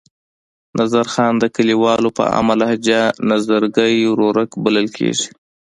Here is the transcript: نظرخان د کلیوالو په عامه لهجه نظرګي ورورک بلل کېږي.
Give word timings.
نظرخان 0.79 1.33
د 1.39 1.45
کلیوالو 1.55 2.09
په 2.17 2.23
عامه 2.33 2.55
لهجه 2.61 2.99
نظرګي 3.31 3.95
ورورک 4.11 4.51
بلل 4.63 4.87
کېږي. 4.97 5.27